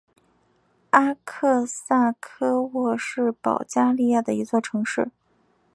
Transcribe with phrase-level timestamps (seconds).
[0.89, 5.11] 阿克萨科沃是保加利亚的一座城市。